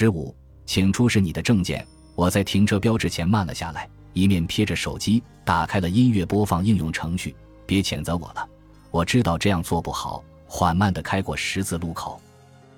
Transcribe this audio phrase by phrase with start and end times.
[0.00, 0.34] 十五，
[0.64, 1.86] 请出示你的证件。
[2.14, 7.36] 我在停车标志前慢了下来，一面瞥着手机，打开了音乐播放应用程序。
[7.66, 8.48] 别谴责我了，
[8.90, 10.24] 我知道这样做不好。
[10.46, 12.18] 缓慢地开过十字路口，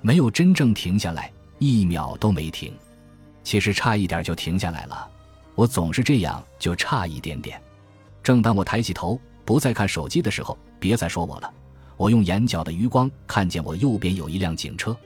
[0.00, 1.30] 没有真正停下来，
[1.60, 2.74] 一秒都没停。
[3.44, 5.08] 其实差一点就停下来了，
[5.54, 7.62] 我总是这样，就差一点点。
[8.20, 11.54] 正当我抬起头，不再看手机的时候，别再说我了。
[11.96, 14.96] 我用眼角的余光看见我右边有一辆警车，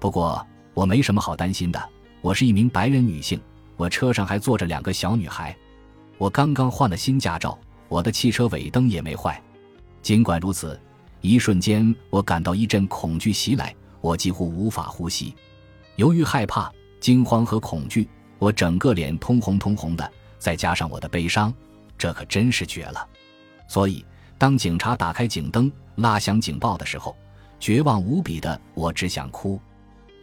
[0.00, 0.44] 不过
[0.74, 1.88] 我没什么好担心的。
[2.20, 3.40] 我是一名白人女性，
[3.76, 5.56] 我车上还坐着两个小女孩。
[6.18, 9.42] 我刚刚换了新驾照，我的汽车尾灯也没坏。
[10.02, 10.80] 尽管如此。
[11.24, 15.32] 一瞬间，我感到一阵恐惧袭来，我几乎无法呼吸。
[15.94, 18.08] 由于害怕、惊慌和恐惧，
[18.40, 21.54] 我整个脸通红通红的，再加上我的悲伤，
[21.96, 23.06] 这可真是绝了。
[23.68, 24.04] 所以，
[24.36, 27.16] 当警察打开警灯、拉响警报的时候，
[27.60, 29.60] 绝望无比的我只想哭。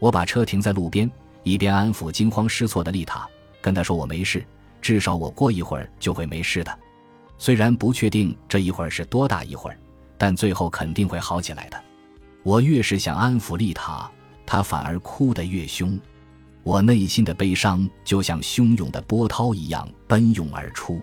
[0.00, 1.08] 我把车停在路边，
[1.44, 3.28] 一边安抚惊慌失措的丽塔，
[3.60, 4.44] 跟她说：“我没事，
[4.82, 6.78] 至少我过一会儿就会没事的。
[7.38, 9.78] 虽然不确定这一会儿是多大一会儿。”
[10.22, 11.82] 但最后肯定会好起来的。
[12.42, 14.10] 我越是想安抚丽塔，
[14.44, 15.98] 她反而哭得越凶。
[16.62, 21.00] 我内心的悲伤就像汹涌的波涛一样奔涌而出。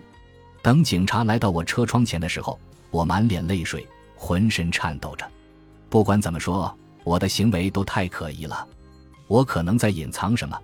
[0.62, 2.56] 等警察来到我车窗前的时候，
[2.92, 5.28] 我满脸泪水，浑身颤抖着。
[5.88, 8.64] 不管怎么说，我的行为都太可疑了。
[9.28, 10.58] 我可能在隐藏什么，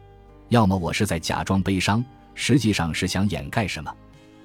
[0.48, 3.94] 要么我是在假装悲伤，实际上是想掩盖什么。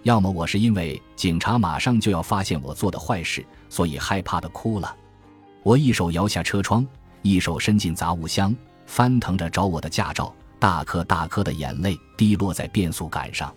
[0.03, 4.95] 要么我是因为警察马上就要发现我做的坏事，所以害怕的哭了。
[5.63, 6.85] 我一手摇下车窗，
[7.21, 13.53] 一手伸进杂物箱，翻腾着找我的驾照，大颗大颗的眼泪滴落在变速杆上。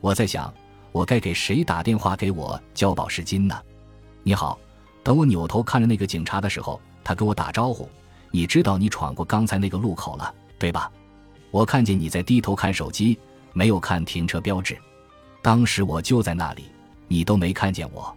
[0.00, 0.52] 我在想，
[0.92, 3.58] 我该给谁打电话给我交保释金呢？
[4.22, 4.58] 你好，
[5.02, 7.88] 等我扭头看着那个警察的时候，他跟我打招呼
[8.34, 10.90] ：“你知道你闯过刚才那个路口了，对吧？”
[11.52, 13.16] 我看见你在低头看手机，
[13.52, 14.76] 没有看停车标志。
[15.40, 16.64] 当时我就在那里，
[17.06, 18.12] 你都没看见我。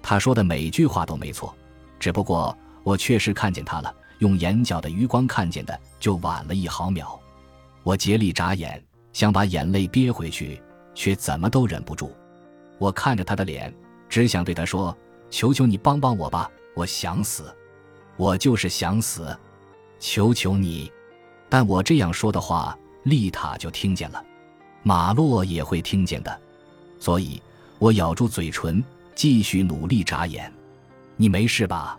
[0.00, 1.54] 他说的每句话都没错，
[1.98, 7.20] 只不过我确实看见他了，用眼角的余光看见的就晚了一毫秒。
[7.82, 10.58] 我竭力眨眼，想把眼泪憋回去，
[10.94, 12.10] 却怎么都忍不住。
[12.78, 13.70] 我看着他的脸，
[14.08, 14.96] 只想对他说
[15.28, 17.54] ：“求求你帮帮我吧，我想死，
[18.16, 19.36] 我就是想死，
[20.00, 20.90] 求求你。”
[21.48, 24.24] 但我这样说的话，丽塔就听见了，
[24.82, 26.40] 马洛也会听见的。
[26.98, 27.40] 所以，
[27.78, 28.82] 我咬住嘴唇，
[29.14, 30.52] 继续努力眨眼。
[31.16, 31.98] 你没事吧？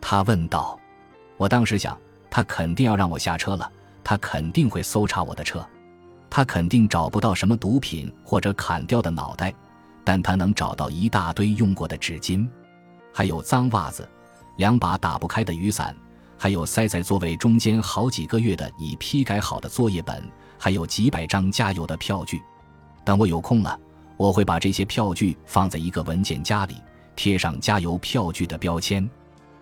[0.00, 0.78] 他问道。
[1.36, 1.98] 我当时想，
[2.30, 3.70] 他肯定要让我下车了，
[4.04, 5.66] 他肯定会搜查我的车，
[6.28, 9.52] 他肯定找不到什么毒品或者砍掉的脑袋，
[10.04, 12.46] 但他能找到一大堆用过的纸巾，
[13.12, 14.08] 还有脏袜子，
[14.58, 15.96] 两把打不开的雨伞，
[16.42, 22.42] 还有塞在座位中间好几个月的已批改好的作业本，还有几百张加油的票据。
[23.04, 23.78] 等我有空了。
[24.16, 26.74] 我会把这些票据放在一个文件夹里，
[27.14, 29.08] 贴上加油票据的标签。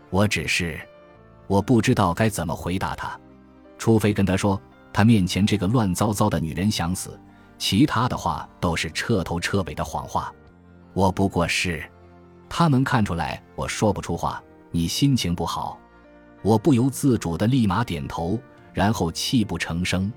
[0.08, 0.80] 我只是，
[1.48, 3.14] 我不知道该怎么回答他，
[3.76, 4.58] 除非跟他说
[4.90, 7.20] 他面前这个乱糟糟的女人想死，
[7.58, 10.32] 其他的话都是彻头彻尾的谎话。
[10.94, 11.84] 我不过是，
[12.48, 14.42] 他能看出来我说不出话。
[14.70, 15.78] 你心情不好，
[16.42, 18.38] 我不由自主的立马点头，
[18.72, 20.12] 然后泣不成声。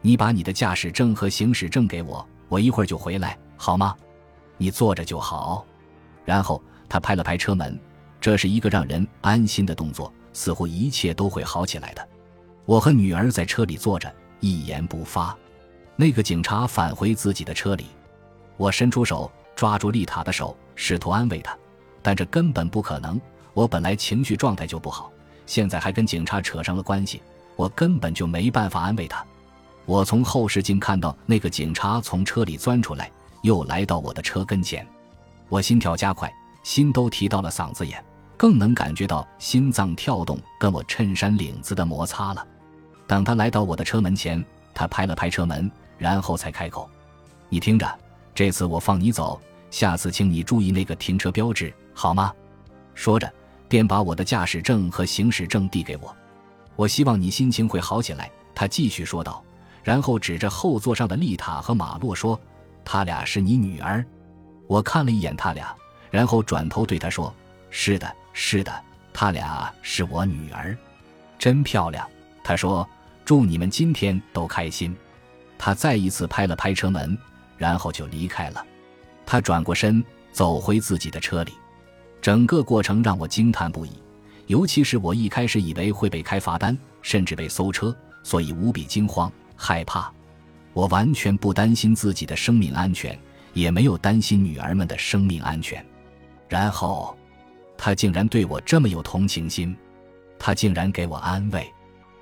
[0.00, 3.36] 你把你的驾驶证和行驶证给我，我一会儿就回来。
[3.56, 3.94] 好吗？
[4.56, 5.66] 你坐着就好。
[6.24, 7.78] 然后他拍了拍车门，
[8.20, 12.08] 这是一个让人安心的动作，似乎一切都会好起来的。
[12.64, 15.36] 我和女儿在车里坐着，一言不发。
[15.96, 17.86] 那个警察返回自己的车里，
[18.56, 21.58] 我伸出手抓住丽塔的手，试图安慰她，
[22.00, 23.20] 但这根本不可能。
[23.54, 25.10] 我本来情绪状态就不好，
[25.48, 27.20] 现在还跟警察扯上了关系，
[27.56, 29.24] 我根本就没办法安慰他。
[29.84, 33.10] 我从后视镜看到那个警察从车里钻出来。
[33.42, 34.84] 又来到我的车跟前，
[35.48, 36.28] 我心跳加快，
[36.64, 38.04] 心都提到了嗓子眼，
[38.36, 42.44] 更能感觉到心脏跳动跟我衬衫领子的摩擦了。
[43.06, 44.44] 等他来到我的车门前，
[44.74, 46.90] 他拍了拍车门，然后才开口
[47.48, 47.88] ：“你听着，
[48.34, 49.40] 这次我放你走，
[49.70, 52.34] 下次请你注意那个停车标志，好吗？”
[52.92, 53.32] 说着，
[53.68, 56.14] 便把我的驾驶证和行驶证递给我。
[56.76, 59.44] 我希望你心情会好起来，他继续说道，
[59.82, 62.38] 然后指着后座上的丽塔和马洛说。
[62.84, 64.02] 他俩是你女儿，
[64.66, 65.76] 我看了一眼他俩，
[66.10, 67.34] 然后转头对他说
[67.68, 68.72] ：“是的，是的，
[69.12, 70.74] 他俩是我女儿，
[71.38, 72.08] 真漂亮。”
[72.42, 72.88] 他说
[73.26, 74.96] ：“祝你们今天都开心。”
[75.58, 77.18] 他再一次拍了拍车门，
[77.58, 78.64] 然后就离开了。
[79.26, 81.52] 他转过身，走回自己的车里。
[82.28, 83.90] 整个过程让我惊叹不已，
[84.48, 90.12] 尤其是我一开始以为会被开罚单，甚至被搜车，所以无比惊慌害怕。
[90.74, 93.18] 我完全不担心自己的生命安全，
[93.54, 95.82] 也没有担心女儿们的生命安全。
[96.50, 97.16] 然后，
[97.78, 99.74] 他竟然对我这么有同情心，
[100.38, 101.66] 他竟然给我安慰，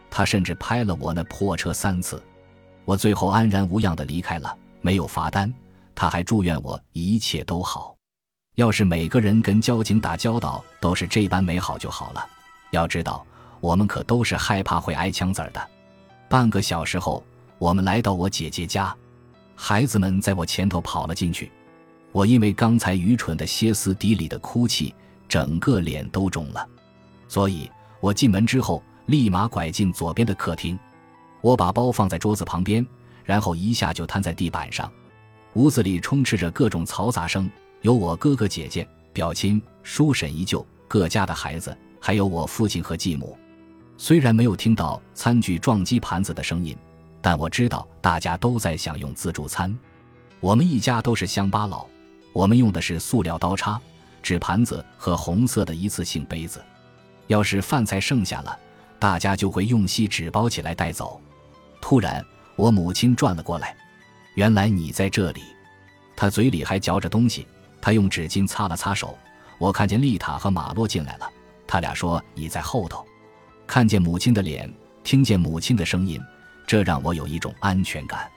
[0.09, 2.23] 他甚至拍了我那破车三次。
[2.85, 5.53] 我最后安然无恙的离开了，没有罚单。
[5.97, 7.96] 他还祝愿我一切都好。
[8.57, 12.27] 要是每个人跟交警打交道都是这般美好就好了。
[12.71, 13.25] 要知道，
[13.61, 15.69] 我们可都是害怕会挨枪子儿的。
[16.27, 17.23] 半个小时后，
[17.59, 18.95] 我们来到我姐姐家，
[19.55, 21.53] 孩子们在我前头跑了进去。
[22.13, 24.95] 我因为刚才愚蠢的歇斯底里的哭泣，
[25.29, 26.67] 整个脸都肿了，
[27.29, 27.71] 所以
[28.01, 30.79] 我进门之后立马拐进左边的客厅。
[31.43, 32.85] 我把包放在桌子旁边，
[33.23, 34.91] 然后一下就瘫在地板上。
[35.53, 37.51] 屋子里充斥着各种嘈杂声，
[37.87, 43.39] 有我哥哥姐姐、表亲、叔婶姨舅各家的孩子，还有我父亲和继母。
[43.97, 46.77] 虽然没有听到餐具撞击盘子的声音，
[47.23, 49.73] 但我知道大家都在享用自助餐。
[50.41, 51.87] 我们一家都是乡巴佬。
[52.33, 53.81] 我们用的是塑料刀叉、
[54.21, 56.61] 纸盘子和红色的一次性杯子。
[57.29, 58.59] 要是饭菜剩下了，
[58.99, 61.21] 大家就会用锡纸包起来带走。
[61.81, 63.77] 突然，我母亲转了过来，
[64.35, 65.41] 原来你在这里。
[66.17, 67.47] 她嘴里还嚼着东西，
[67.87, 69.17] 他用纸巾擦了擦手。
[69.59, 71.31] 我看见丽塔和马洛进来了，
[71.69, 73.07] 他俩说你在后头。
[73.65, 74.69] 看见母亲的脸，
[75.05, 76.21] 听见母亲的声音，
[76.67, 78.29] 这让我有一种安全感。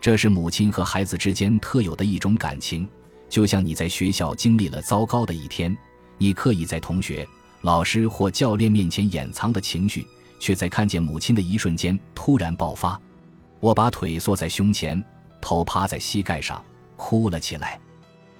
[0.00, 2.88] 这是母亲和孩子之间特有的一种感情。
[3.28, 5.76] 就像你在学校经历了糟糕的一天，
[6.16, 7.26] 你刻意在同学、
[7.62, 10.06] 老师或教练面前掩藏的情绪，
[10.38, 12.96] 却在看见母亲的一瞬间突然爆发。
[13.58, 15.04] 我把腿缩在胸前，
[15.40, 16.64] 头趴在膝盖上，
[16.94, 17.80] 哭了起来。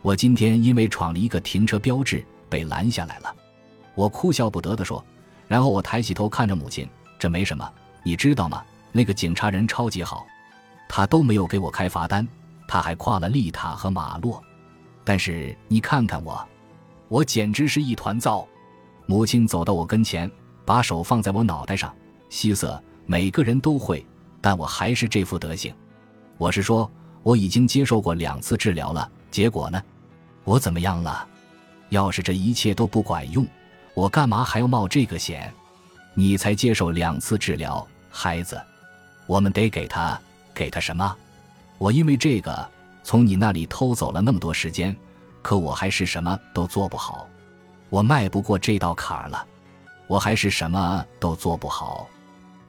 [0.05, 3.35] 我今天因为闯了一个停车标志被拦下来了，
[3.95, 5.03] 我哭笑不得地说。
[5.49, 6.87] 然后我抬起头看着母亲，
[7.19, 7.67] 这没什么，
[8.03, 8.63] 你知道吗？
[8.93, 10.27] 那个警察人超级好，
[10.91, 12.29] 他都没有给我开罚单，
[12.69, 14.45] 他还夸了丽塔和马洛。
[15.05, 16.47] 但是你看看我，
[17.09, 18.47] 我简直是一团糟。
[19.07, 20.31] 母亲走到我跟前，
[20.67, 21.91] 把手放在我脑袋上。
[22.29, 24.07] 希瑟，每个人都会，
[24.43, 25.75] 但我还是这副德行。
[26.37, 26.91] 我是说，
[27.23, 29.83] 我已经接受过两次治疗了，结果呢？
[30.45, 31.27] 我怎么样了？
[31.91, 33.47] 要是这一切都不管用，
[33.95, 35.53] 我干嘛还要冒这个险？
[36.15, 38.61] 你才接受两次治疗，孩子，
[39.27, 40.21] 我们得给他，
[40.55, 41.17] 给他什么？
[41.79, 42.75] 我因为这个。
[43.07, 44.97] 从你那里偷走了那么多时间，
[45.43, 47.29] 可我还是什么都做不好，
[47.91, 49.47] 我迈不过这道坎儿了，
[50.07, 52.09] 我还是什么都做不好，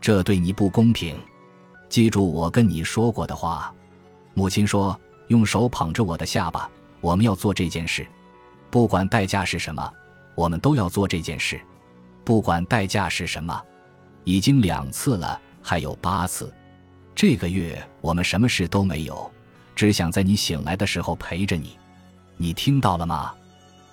[0.01, 1.17] 这对你不公平。
[1.87, 3.73] 记住我跟你说过的话。
[4.33, 4.99] 母亲说，
[5.29, 6.69] 用手捧着我的下巴，
[7.05, 8.03] 我们要做这件事，
[8.71, 9.93] 不管代价是什么，
[10.33, 11.61] 我们都要做这件事，
[12.23, 13.61] 不管代价是什么。
[14.23, 16.51] 已经两次了，还有八次，
[17.13, 19.31] 这个月我们什么事都没有。
[19.75, 21.77] 只想在你醒来的时候陪着你，
[22.37, 23.35] 你听到了吗？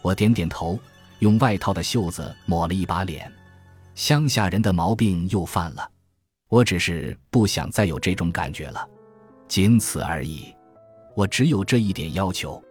[0.01, 0.79] 我点点头，
[1.19, 3.31] 用外套的袖子抹了一把脸。
[3.95, 5.87] 乡下人的毛病又犯了，
[6.49, 8.89] 我只是不想再有这种感觉了，
[9.49, 10.47] 仅此而已。
[11.15, 12.63] 我只有这一点要求，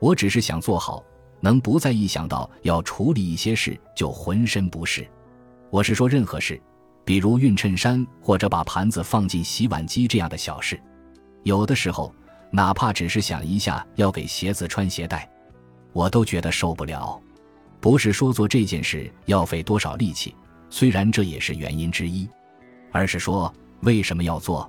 [0.00, 1.04] 我只是想做好，
[1.40, 5.06] 能不再一想到要处理一些事就浑身不适。
[5.70, 6.60] 我是说任何事，
[7.04, 10.80] 比如熨衬衫或者把盘子放进洗碗机这样的小事，
[11.44, 12.12] 有的时候。
[12.52, 15.30] 哪怕只是想一下要给鞋子穿鞋带，
[15.92, 17.16] 我都觉得受不了。
[17.78, 20.34] 不是说做这件事要费多少力气，
[20.68, 22.28] 虽然这也是原因之一，
[22.90, 24.68] 而是说为什么要做？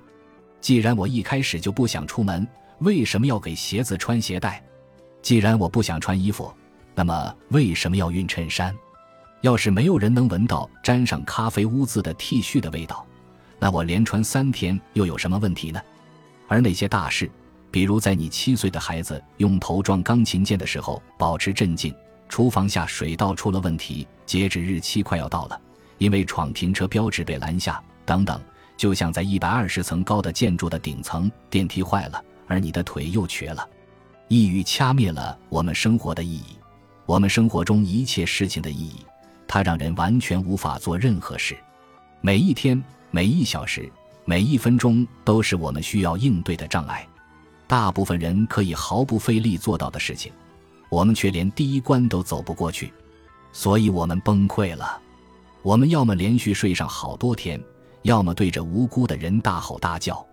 [0.60, 2.48] 既然我一开始就不想出门，
[2.82, 4.64] 为什么要给鞋子穿鞋带？
[5.22, 6.52] 既然我不想穿衣服，
[6.96, 8.76] 那么为什么要熨衬衫？
[9.42, 13.06] 要是没有人能闻到沾上咖啡污渍的 T 恤的味道，
[13.60, 15.82] 那我连穿三天又有什么问题呢？
[16.48, 17.30] 而那些大事。
[17.72, 21.94] 比如，在你七岁的孩子用头撞钢琴键的时候，保持镇静；
[22.28, 25.58] 厨房下水道出了问题，截止日期快要到了，
[25.98, 28.38] 因为闯停车标志被拦下，等等。
[28.76, 33.66] 就像在一百二十层高的建筑的顶层，电梯坏了，而你的腿又瘸了。
[34.32, 36.56] 抑郁掐灭了我们生活的意义，
[37.06, 39.06] 我们生活中一切事情的意义，
[39.46, 41.54] 它让人完全无法做任何事。
[42.22, 43.92] 每一天、每一小时、
[44.24, 47.06] 每一分钟，都是我们需要应对的障碍。
[47.68, 50.32] 大部分人可以毫不费力做到的事情，
[50.90, 52.94] 我们却连第一关都走不过去，
[53.52, 54.98] 所以我们崩溃了。
[55.62, 57.62] 我们要么连续睡上好多天，
[58.04, 60.26] 要么对着无辜的人大吼大叫。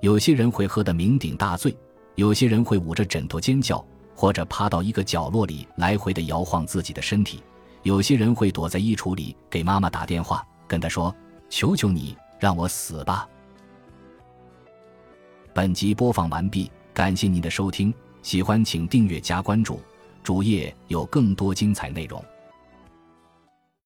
[0.00, 1.76] 有些人会喝得酩酊大醉，
[2.16, 7.42] 有些人会捂着枕头尖叫，或者趴到一个角落里来回的摇晃自己的身体。
[7.82, 11.14] 有些人会躲在衣橱里给妈妈打电话，跟她说
[11.50, 13.28] ：“求求你，让我死吧！
[15.52, 17.92] 本集播放完毕，感谢您的收听，
[18.22, 19.80] 喜欢请订阅加关注，
[20.22, 22.24] 主页有更多精彩内容。